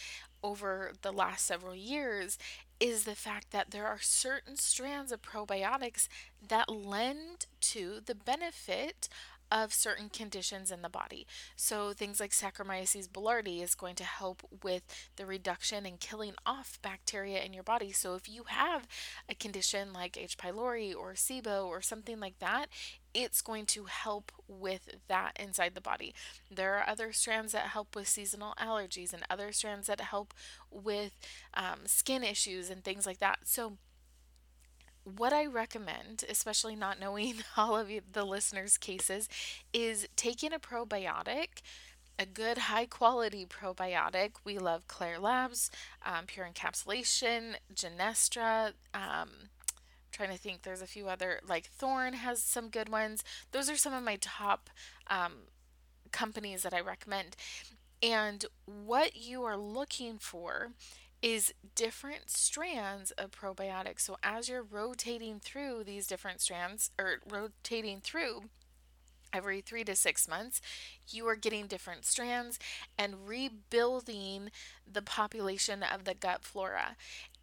over 0.43 0.93
the 1.03 1.13
last 1.13 1.47
several 1.47 1.75
years 1.75 2.39
is 2.79 3.05
the 3.05 3.15
fact 3.15 3.51
that 3.53 3.71
there 3.71 3.87
are 3.87 4.01
certain 4.01 4.57
strands 4.57 5.13
of 5.13 5.23
probiotics 5.23 6.09
that 6.47 6.69
lend 6.69 7.47
to 7.61 8.01
the 8.05 8.15
benefit 8.15 9.09
of 9.51 9.73
certain 9.73 10.09
conditions 10.09 10.71
in 10.71 10.83
the 10.83 10.89
body. 10.89 11.27
So 11.55 11.93
things 11.93 12.21
like 12.21 12.33
Saccharomyces 12.33 13.09
boulardii 13.09 13.63
is 13.63 13.75
going 13.75 13.95
to 13.97 14.05
help 14.05 14.43
with 14.63 14.83
the 15.17 15.27
reduction 15.27 15.87
and 15.87 16.01
killing 16.01 16.35
off 16.45 16.79
bacteria 16.83 17.43
in 17.43 17.53
your 17.53 17.63
body. 17.63 17.93
So 17.93 18.15
if 18.15 18.29
you 18.29 18.45
have 18.49 18.87
a 19.29 19.35
condition 19.35 19.93
like 19.93 20.17
H. 20.17 20.37
pylori 20.37 20.95
or 20.95 21.13
SIBO 21.13 21.67
or 21.67 21.81
something 21.81 22.21
like 22.21 22.39
that, 22.41 22.67
it's 23.15 23.41
going 23.41 23.65
to 23.67 23.85
help 23.85 24.31
with 24.47 24.97
that 25.09 25.33
inside 25.41 25.75
the 25.75 25.81
body. 25.81 26.15
There 26.51 26.75
are 26.75 26.89
other 26.89 27.13
strands 27.13 27.53
that 27.53 27.69
help 27.69 27.97
with 27.97 28.09
seasonal 28.09 28.55
allergies 28.61 29.15
and 29.15 29.23
other 29.31 29.53
strands 29.53 29.87
that 29.87 30.01
help 30.01 30.35
with 30.71 31.13
um, 31.55 31.81
skin 31.87 32.23
issues 32.23 32.69
and 32.69 32.85
things 32.85 33.07
like 33.07 33.19
that. 33.19 33.39
So 33.45 33.79
what 35.17 35.33
I 35.33 35.47
recommend, 35.47 36.25
especially 36.29 36.77
not 36.77 36.99
knowing 36.99 37.37
all 37.57 37.77
of 37.77 37.91
the 38.13 38.25
listeners' 38.25 38.77
cases, 38.77 39.29
is 39.73 40.09
taking 40.17 40.53
a 40.53 40.59
probiotic 40.59 41.63
a 42.19 42.27
good 42.27 42.59
high 42.59 42.87
quality 42.87 43.45
probiotic. 43.45 44.33
We 44.43 44.59
love 44.59 44.89
Klaire 44.89 45.21
Labs, 45.21 45.71
um, 46.05 46.25
Pure 46.27 46.49
Encapsulation, 46.55 47.57
Genestra. 47.75 48.73
Um, 48.95 49.51
trying 50.13 50.31
to 50.31 50.39
think, 50.39 50.63
there's 50.63 50.81
a 50.81 50.87
few 50.87 51.09
other, 51.09 51.41
like 51.47 51.67
Thorne 51.67 52.15
has 52.15 52.43
some 52.43 52.71
good 52.71 52.89
ones. 52.89 53.23
Those 53.53 53.69
are 53.69 53.77
some 53.77 53.93
of 53.93 54.03
my 54.03 54.17
top 54.21 54.71
um, 55.09 55.33
companies 56.11 56.63
that 56.63 56.73
I 56.73 56.81
recommend. 56.81 57.37
And 58.03 58.45
what 58.65 59.17
you 59.17 59.43
are 59.45 59.57
looking 59.57 60.19
for 60.19 60.71
is 61.27 61.53
different 61.75 62.31
strands 62.31 63.11
of 63.11 63.33
probiotics. 63.33 64.03
So 64.03 64.17
as 64.23 64.49
you're 64.49 64.63
rotating 64.63 65.41
through 65.41 65.83
these 65.83 66.07
different 66.07 66.41
strands 66.41 66.93
or 67.01 67.17
rotating 67.29 68.01
through 68.01 68.43
every 69.33 69.61
three 69.61 69.83
to 69.83 69.97
six 69.97 70.29
months, 70.29 70.61
you 71.09 71.27
are 71.27 71.35
getting 71.35 71.67
different 71.67 72.05
strands 72.05 72.61
and 72.97 73.27
rebuilding 73.27 74.51
the 74.91 75.03
population 75.03 75.83
of 75.83 76.05
the 76.05 76.15
gut 76.15 76.45
flora. 76.45 76.95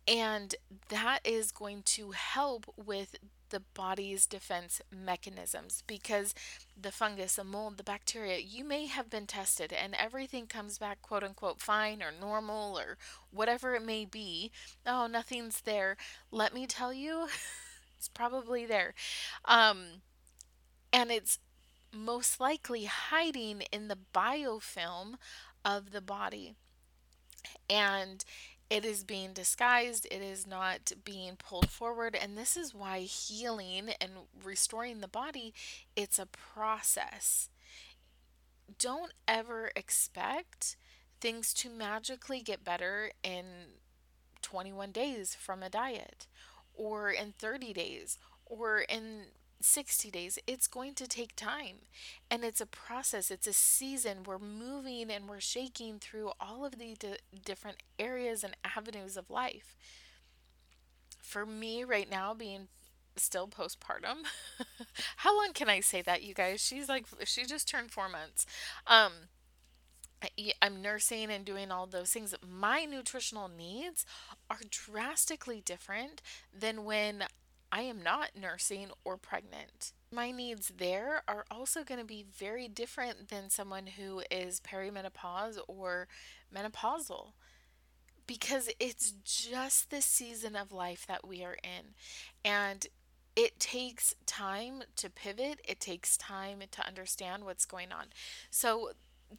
And 0.08 0.56
that 0.88 1.20
is 1.26 1.52
going 1.52 1.82
to 1.88 2.12
help 2.12 2.74
with 2.78 3.18
the 3.54 3.62
body's 3.62 4.26
defense 4.26 4.82
mechanisms 4.92 5.84
because 5.88 6.34
the 6.80 6.92
fungus, 6.92 7.36
the 7.38 7.44
mold, 7.46 7.78
the 7.78 7.84
bacteria, 7.84 8.40
you 8.40 8.66
may 8.66 8.88
have 8.88 9.10
been 9.10 9.28
tested 9.28 9.72
and 9.72 9.96
everything 9.96 10.48
comes 10.48 10.80
back 10.80 11.02
quote 11.04 11.24
unquote 11.24 11.62
fine 11.62 12.04
or 12.04 12.12
normal 12.12 12.78
or 12.78 12.98
whatever 13.32 13.76
it 13.76 13.86
may 13.86 14.06
be. 14.06 14.52
Oh, 14.86 15.08
nothing's 15.08 15.62
there. 15.62 15.96
Let 16.32 16.54
me 16.54 16.68
tell 16.68 16.92
you, 16.92 17.28
it's 17.98 18.10
probably 18.10 18.66
there. 18.66 18.96
Um, 19.46 20.02
and 20.92 21.12
it's 21.12 21.40
most 21.92 22.40
likely 22.40 22.86
hiding 22.86 23.64
in 23.72 23.88
the 23.88 24.00
biofilm 24.14 25.16
of 25.66 25.92
the 25.92 26.02
body. 26.02 26.56
And 27.70 28.24
it 28.74 28.84
is 28.84 29.04
being 29.04 29.34
disguised, 29.34 30.08
it 30.10 30.24
is 30.24 30.48
not 30.48 30.94
being 31.06 31.36
pulled 31.36 31.70
forward, 31.70 32.18
and 32.20 32.36
this 32.36 32.58
is 32.58 32.74
why 32.74 33.02
healing 33.02 33.92
and 34.02 34.10
restoring 34.44 35.00
the 35.00 35.08
body, 35.08 35.54
it's 35.96 36.18
a 36.18 36.26
process. 36.26 37.50
Don't 38.80 39.14
ever 39.28 39.70
expect 39.76 40.76
things 41.22 41.54
to 41.54 41.70
magically 41.70 42.42
get 42.42 42.64
better 42.64 43.12
in 43.22 43.46
21 44.42 44.92
days 44.92 45.36
from 45.36 45.62
a 45.62 45.70
diet 45.70 46.26
or 46.74 47.12
in 47.12 47.36
30 47.38 47.74
days 47.74 48.18
or 48.44 48.80
in 48.80 49.26
60 49.64 50.12
days. 50.12 50.40
It's 50.48 50.68
going 50.68 50.94
to 50.96 51.08
take 51.08 51.36
time. 51.36 51.78
And 52.30 52.44
it's 52.44 52.62
a 52.62 52.66
process, 52.66 53.32
it's 53.32 53.48
a 53.48 53.54
season. 53.54 54.24
We're 54.26 54.40
moving 54.40 55.12
and 55.12 55.28
we're 55.28 55.40
shaking 55.40 56.00
through 56.00 56.32
all 56.40 56.66
of 56.66 56.78
the 56.78 56.96
d- 56.98 57.18
different 57.46 57.78
areas 58.00 58.44
and 58.44 58.56
avenues 58.64 59.18
of 59.18 59.30
life. 59.30 59.76
For 61.22 61.46
me, 61.46 61.84
right 61.84 62.10
now, 62.10 62.34
being 62.34 62.68
still 63.16 63.48
postpartum, 63.48 64.26
how 65.18 65.38
long 65.38 65.54
can 65.54 65.70
I 65.70 65.80
say 65.80 66.02
that, 66.02 66.24
you 66.24 66.34
guys? 66.34 66.62
She's 66.62 66.90
like, 66.90 67.06
she 67.26 67.46
just 67.46 67.68
turned 67.68 67.92
four 67.92 68.10
months. 68.10 68.46
Um, 68.88 69.12
I'm 70.62 70.82
nursing 70.82 71.30
and 71.32 71.44
doing 71.46 71.72
all 71.72 71.86
those 71.86 72.12
things. 72.12 72.34
My 72.48 72.86
nutritional 72.86 73.50
needs 73.50 74.06
are 74.50 74.60
drastically 74.70 75.62
different 75.64 76.22
than 76.58 76.86
when 76.86 77.26
I 77.74 77.82
am 77.82 78.04
not 78.04 78.36
nursing 78.40 78.90
or 79.04 79.18
pregnant. 79.18 79.94
My 80.12 80.30
needs 80.30 80.74
there 80.78 81.24
are 81.28 81.44
also 81.50 81.84
going 81.84 82.00
to 82.00 82.06
be 82.06 82.24
very 82.38 82.68
different 82.68 83.30
than 83.30 83.50
someone 83.50 83.88
who 83.88 84.22
is 84.30 84.62
perimenopause 84.62 85.58
or 85.68 86.08
menopausal 86.56 87.32
because 88.28 88.70
it's 88.80 89.16
just 89.26 89.90
the 89.90 90.04
season 90.04 90.56
of 90.56 90.72
life 90.72 91.08
that 91.08 91.28
we 91.28 91.44
are 91.44 91.58
in. 91.64 91.96
And 92.46 92.86
it 93.36 93.60
takes 93.60 94.14
time 94.28 94.84
to 94.98 95.10
pivot, 95.10 95.60
it 95.68 95.80
takes 95.80 96.16
time 96.16 96.60
to 96.70 96.86
understand 96.86 97.44
what's 97.44 97.66
going 97.66 97.92
on. 97.92 98.06
So, 98.52 98.92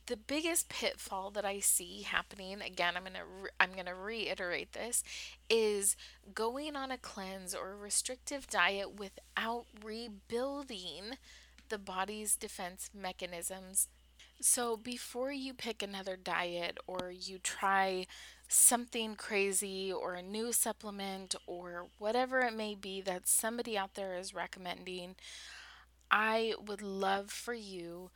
the 0.07 0.16
biggest 0.16 0.68
pitfall 0.68 1.30
that 1.30 1.44
I 1.44 1.61
see 1.61 2.02
happening 2.02 2.61
again 2.61 2.94
I'm 2.96 3.02
going 3.04 3.14
to 3.14 3.24
re- 3.42 3.50
I'm 3.61 3.72
going 3.72 3.87
to 3.87 3.94
reiterate 3.94 4.72
this 4.72 5.02
is 5.48 5.96
going 6.35 6.76
on 6.76 6.90
a 6.90 6.98
cleanse 6.98 7.54
or 7.54 7.72
a 7.72 7.76
restrictive 7.76 8.46
diet 8.48 8.98
without 8.98 9.66
rebuilding 9.83 11.18
the 11.68 11.78
body's 11.78 12.37
defense 12.37 12.90
mechanisms. 12.94 13.88
So 14.40 14.76
before 14.76 15.33
you 15.33 15.54
pick 15.54 15.83
another 15.83 16.16
diet 16.16 16.78
or 16.87 17.11
you 17.11 17.38
try 17.38 18.07
something 18.48 19.14
crazy 19.16 19.92
or 19.92 20.14
a 20.14 20.22
new 20.22 20.52
supplement 20.52 21.35
or 21.46 21.87
whatever 21.98 22.40
it 22.40 22.54
may 22.54 22.74
be 22.74 23.00
that 23.02 23.26
somebody 23.26 23.78
out 23.78 23.94
there 23.94 24.16
is 24.16 24.35
recommending, 24.35 25.14
I 26.11 26.54
would 26.64 26.83
love 26.83 27.30
for 27.30 27.54
you 27.54 28.11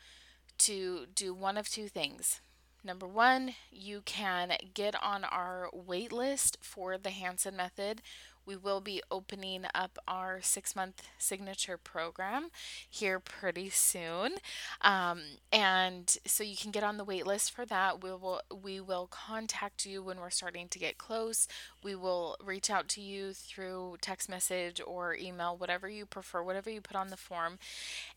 to 0.58 1.06
do 1.14 1.32
one 1.32 1.56
of 1.56 1.68
two 1.68 1.88
things. 1.88 2.40
Number 2.84 3.06
one, 3.06 3.54
you 3.72 4.02
can 4.04 4.52
get 4.72 4.94
on 5.02 5.24
our 5.24 5.68
wait 5.72 6.12
list 6.12 6.58
for 6.60 6.96
the 6.96 7.10
Hanson 7.10 7.56
method. 7.56 8.02
We 8.48 8.56
will 8.56 8.80
be 8.80 9.02
opening 9.10 9.66
up 9.74 9.98
our 10.08 10.40
six 10.40 10.74
month 10.74 11.02
signature 11.18 11.76
program 11.76 12.48
here 12.88 13.20
pretty 13.20 13.68
soon. 13.68 14.36
Um, 14.80 15.20
and 15.52 16.16
so 16.24 16.42
you 16.42 16.56
can 16.56 16.70
get 16.70 16.82
on 16.82 16.96
the 16.96 17.04
wait 17.04 17.26
list 17.26 17.54
for 17.54 17.66
that. 17.66 18.02
We 18.02 18.08
will, 18.10 18.40
we 18.62 18.80
will 18.80 19.06
contact 19.10 19.84
you 19.84 20.02
when 20.02 20.18
we're 20.18 20.30
starting 20.30 20.66
to 20.68 20.78
get 20.78 20.96
close. 20.96 21.46
We 21.84 21.94
will 21.94 22.38
reach 22.42 22.70
out 22.70 22.88
to 22.88 23.02
you 23.02 23.34
through 23.34 23.98
text 24.00 24.30
message 24.30 24.80
or 24.86 25.14
email, 25.14 25.54
whatever 25.54 25.86
you 25.86 26.06
prefer, 26.06 26.42
whatever 26.42 26.70
you 26.70 26.80
put 26.80 26.96
on 26.96 27.08
the 27.08 27.18
form. 27.18 27.58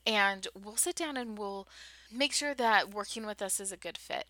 And 0.07 0.47
we'll 0.55 0.77
sit 0.77 0.95
down 0.95 1.17
and 1.17 1.37
we'll 1.37 1.67
make 2.09 2.31
sure 2.31 2.53
that 2.53 2.93
working 2.93 3.25
with 3.25 3.41
us 3.41 3.59
is 3.59 3.73
a 3.73 3.77
good 3.77 3.97
fit. 3.97 4.27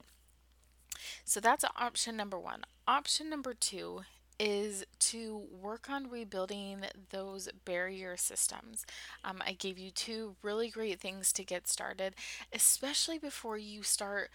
So 1.24 1.40
that's 1.40 1.64
option 1.78 2.18
number 2.18 2.40
one. 2.40 2.62
Option 2.88 3.30
number 3.30 3.54
two 3.54 4.02
is 4.42 4.84
to 5.00 5.44
work 5.62 5.88
on 5.88 6.10
rebuilding 6.10 6.86
those 7.12 7.48
barrier 7.64 8.18
systems. 8.18 8.88
Um, 9.24 9.40
I 9.46 9.54
gave 9.54 9.78
you 9.78 9.92
two 9.92 10.36
really 10.42 10.70
great 10.70 11.00
things 11.00 11.32
to 11.34 11.44
get 11.44 11.68
started, 11.68 12.16
especially 12.52 13.20
before 13.20 13.60
you 13.60 13.84
start 13.84 14.32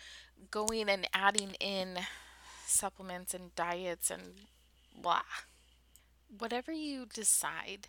going 0.52 0.88
and 0.88 1.08
adding 1.12 1.54
in 1.58 1.98
supplements 2.66 3.34
and 3.34 3.52
diets 3.56 4.10
and 4.10 4.22
blah. 5.02 5.22
Whatever 6.38 6.72
you 6.72 7.06
decide, 7.06 7.88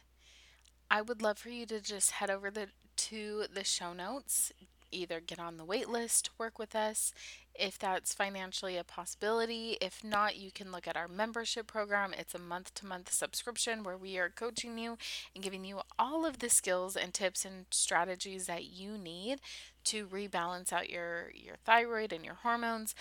I 0.89 1.01
would 1.01 1.21
love 1.21 1.38
for 1.39 1.49
you 1.49 1.65
to 1.67 1.82
just 1.82 2.12
head 2.12 2.30
over 2.30 2.51
the, 2.51 2.67
to 2.97 3.45
the 3.53 3.63
show 3.63 3.93
notes, 3.93 4.51
either 4.91 5.19
get 5.19 5.39
on 5.39 5.58
the 5.58 5.65
wait 5.65 5.89
list, 5.89 6.30
work 6.38 6.58
with 6.60 6.76
us 6.76 7.13
if 7.54 7.80
that's 7.80 8.13
financially 8.13 8.78
a 8.78 8.84
possibility. 8.84 9.78
If 9.82 10.04
not, 10.04 10.38
you 10.38 10.52
can 10.52 10.71
look 10.71 10.88
at 10.88 10.95
our 10.95 11.08
membership 11.08 11.67
program. 11.67 12.13
It's 12.13 12.36
a 12.36 12.39
month 12.39 12.73
to 12.76 12.86
month 12.86 13.12
subscription 13.12 13.84
where 13.84 13.97
we 13.97 14.17
are 14.17 14.30
coaching 14.30 14.78
you 14.78 14.97
and 15.34 15.43
giving 15.43 15.65
you 15.65 15.82
all 15.97 16.26
of 16.26 16.39
the 16.39 16.50
skills 16.50 16.95
and 16.95 17.13
tips 17.13 17.45
and 17.45 17.65
strategies 17.71 18.45
that 18.45 18.65
you 18.65 18.97
need 18.97 19.39
to 19.86 20.06
rebalance 20.08 20.71
out 20.71 20.89
your, 20.89 21.32
your 21.34 21.56
thyroid 21.65 22.13
and 22.13 22.23
your 22.23 22.36
hormones 22.36 22.93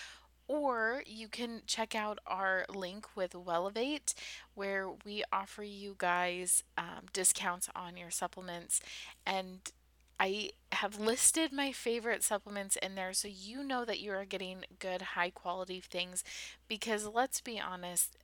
or 0.49 1.03
you 1.07 1.29
can 1.29 1.63
check 1.67 1.95
out 1.95 2.19
our 2.27 2.65
link 2.69 3.07
with 3.17 3.33
Wellevate, 3.33 4.15
where 4.55 4.89
we 5.05 5.25
offer 5.33 5.65
you 5.65 5.95
guys 5.99 6.63
um, 6.79 7.07
discounts 7.13 7.69
on 7.75 7.97
your 7.97 8.11
supplements 8.11 8.81
and 9.27 9.73
I 10.19 10.51
have 10.73 10.99
listed 10.99 11.53
my 11.53 11.73
favorite 11.73 12.23
supplements 12.23 12.77
in 12.77 12.95
there 12.95 13.13
so 13.13 13.29
you 13.29 13.63
know 13.63 13.85
that 13.85 14.01
you 14.01 14.13
are 14.13 14.25
getting 14.25 14.65
good 14.79 15.03
high 15.03 15.31
quality 15.31 15.81
things 15.81 16.25
because 16.69 17.07
let's 17.07 17.41
be 17.41 17.61
honest 17.61 18.17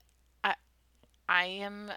I 0.44 0.55
I 1.28 1.44
am 1.46 1.92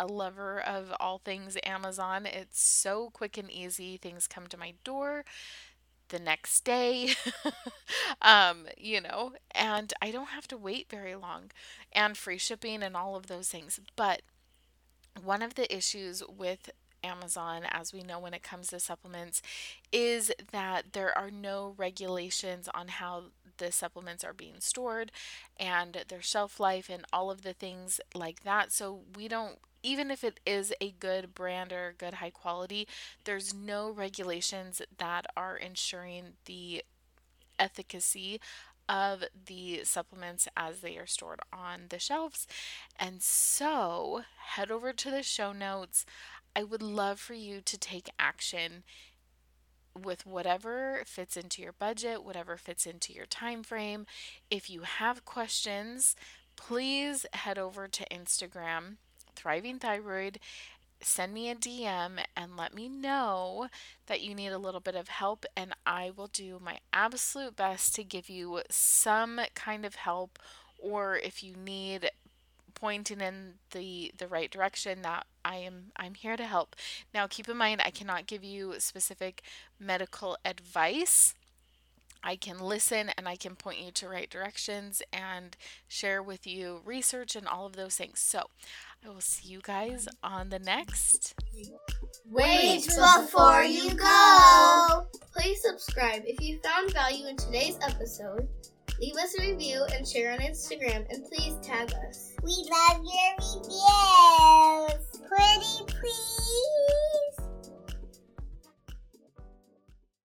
a 0.00 0.06
lover 0.06 0.60
of 0.60 0.92
all 1.00 1.18
things 1.18 1.56
Amazon. 1.64 2.26
It's 2.26 2.62
so 2.62 3.10
quick 3.10 3.38
and 3.38 3.50
easy. 3.50 3.96
Things 3.96 4.26
come 4.28 4.46
to 4.48 4.56
my 4.58 4.74
door 4.84 5.24
the 6.08 6.18
next 6.18 6.62
day. 6.64 7.14
um, 8.22 8.66
you 8.78 9.00
know, 9.00 9.32
and 9.52 9.92
I 10.02 10.10
don't 10.10 10.28
have 10.28 10.48
to 10.48 10.56
wait 10.56 10.88
very 10.90 11.14
long 11.16 11.50
and 11.92 12.16
free 12.16 12.38
shipping 12.38 12.82
and 12.82 12.96
all 12.96 13.16
of 13.16 13.26
those 13.28 13.48
things. 13.48 13.80
But 13.96 14.22
one 15.22 15.42
of 15.42 15.54
the 15.54 15.74
issues 15.74 16.22
with 16.26 16.70
Amazon, 17.06 17.62
as 17.70 17.92
we 17.92 18.02
know 18.02 18.18
when 18.18 18.34
it 18.34 18.42
comes 18.42 18.68
to 18.68 18.80
supplements, 18.80 19.40
is 19.92 20.32
that 20.52 20.92
there 20.92 21.16
are 21.16 21.30
no 21.30 21.74
regulations 21.76 22.68
on 22.74 22.88
how 22.88 23.24
the 23.58 23.72
supplements 23.72 24.24
are 24.24 24.34
being 24.34 24.56
stored 24.60 25.10
and 25.58 26.04
their 26.08 26.22
shelf 26.22 26.60
life 26.60 26.90
and 26.90 27.04
all 27.12 27.30
of 27.30 27.42
the 27.42 27.54
things 27.54 28.00
like 28.14 28.42
that. 28.44 28.72
So 28.72 29.00
we 29.16 29.28
don't 29.28 29.58
even 29.82 30.10
if 30.10 30.24
it 30.24 30.40
is 30.44 30.74
a 30.80 30.90
good 30.98 31.32
brand 31.32 31.72
or 31.72 31.94
good 31.96 32.14
high 32.14 32.30
quality, 32.30 32.88
there's 33.24 33.54
no 33.54 33.88
regulations 33.90 34.82
that 34.98 35.26
are 35.36 35.56
ensuring 35.56 36.32
the 36.46 36.82
efficacy 37.58 38.40
of 38.88 39.24
the 39.46 39.80
supplements 39.84 40.48
as 40.56 40.80
they 40.80 40.96
are 40.96 41.06
stored 41.06 41.40
on 41.52 41.82
the 41.88 41.98
shelves. 41.98 42.46
And 42.98 43.22
so 43.22 44.22
head 44.38 44.70
over 44.70 44.92
to 44.92 45.10
the 45.10 45.22
show 45.22 45.52
notes. 45.52 46.06
I 46.56 46.64
would 46.64 46.82
love 46.82 47.20
for 47.20 47.34
you 47.34 47.60
to 47.60 47.76
take 47.76 48.08
action 48.18 48.82
with 49.94 50.24
whatever 50.24 51.02
fits 51.04 51.36
into 51.36 51.60
your 51.60 51.72
budget, 51.72 52.24
whatever 52.24 52.56
fits 52.56 52.86
into 52.86 53.12
your 53.12 53.26
time 53.26 53.62
frame. 53.62 54.06
If 54.50 54.70
you 54.70 54.80
have 54.82 55.26
questions, 55.26 56.16
please 56.56 57.26
head 57.34 57.58
over 57.58 57.88
to 57.88 58.06
Instagram, 58.10 58.96
Thriving 59.34 59.78
Thyroid, 59.78 60.38
send 61.02 61.34
me 61.34 61.50
a 61.50 61.54
DM 61.54 62.20
and 62.34 62.56
let 62.56 62.74
me 62.74 62.88
know 62.88 63.68
that 64.06 64.22
you 64.22 64.34
need 64.34 64.48
a 64.48 64.58
little 64.58 64.80
bit 64.80 64.94
of 64.94 65.08
help, 65.08 65.44
and 65.54 65.74
I 65.84 66.10
will 66.10 66.28
do 66.28 66.58
my 66.62 66.78
absolute 66.90 67.54
best 67.54 67.94
to 67.96 68.04
give 68.04 68.30
you 68.30 68.62
some 68.70 69.40
kind 69.54 69.84
of 69.84 69.96
help. 69.96 70.38
Or 70.78 71.16
if 71.16 71.42
you 71.42 71.54
need 71.54 72.10
pointing 72.76 73.20
in 73.20 73.54
the 73.72 74.12
the 74.16 74.28
right 74.28 74.50
direction 74.50 75.02
that 75.02 75.26
I 75.46 75.56
am 75.58 75.92
I'm 75.96 76.14
here 76.14 76.36
to 76.36 76.44
help. 76.44 76.74
Now 77.14 77.28
keep 77.28 77.48
in 77.48 77.56
mind 77.56 77.80
I 77.84 77.90
cannot 77.90 78.26
give 78.26 78.42
you 78.42 78.74
specific 78.78 79.42
medical 79.78 80.36
advice. 80.44 81.34
I 82.22 82.34
can 82.34 82.58
listen 82.58 83.10
and 83.16 83.28
I 83.28 83.36
can 83.36 83.54
point 83.54 83.80
you 83.80 83.92
to 83.92 84.08
right 84.08 84.28
directions 84.28 85.00
and 85.12 85.56
share 85.86 86.20
with 86.20 86.44
you 86.44 86.80
research 86.84 87.36
and 87.36 87.46
all 87.46 87.66
of 87.66 87.76
those 87.76 87.94
things. 87.94 88.18
So, 88.18 88.50
I 89.04 89.10
will 89.10 89.20
see 89.20 89.48
you 89.48 89.60
guys 89.62 90.08
on 90.24 90.48
the 90.48 90.58
next. 90.58 91.34
Wait 92.28 92.84
before 92.84 93.62
you 93.62 93.94
go! 93.94 95.06
Please 95.32 95.62
subscribe 95.62 96.22
if 96.26 96.40
you 96.40 96.58
found 96.64 96.92
value 96.92 97.28
in 97.28 97.36
today's 97.36 97.78
episode. 97.86 98.48
Leave 99.00 99.14
us 99.16 99.38
a 99.38 99.42
review 99.42 99.84
and 99.94 100.08
share 100.08 100.32
on 100.32 100.38
Instagram, 100.38 101.06
and 101.10 101.24
please 101.26 101.54
tag 101.62 101.92
us. 102.08 102.32
We 102.42 102.66
love 102.70 103.04
your 103.04 103.60
review 103.62 105.05
pretty 105.28 105.84
please? 105.86 107.05